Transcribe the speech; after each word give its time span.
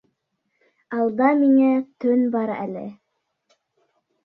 —Алда 0.99 1.27
миңә 1.43 1.69
төн 2.07 2.25
бар 2.39 2.55
әле. 2.57 2.89